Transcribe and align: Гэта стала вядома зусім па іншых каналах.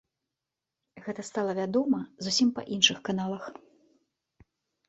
Гэта 1.07 1.25
стала 1.29 1.51
вядома 1.59 1.99
зусім 2.29 2.49
па 2.57 2.61
іншых 2.77 2.97
каналах. 3.11 3.43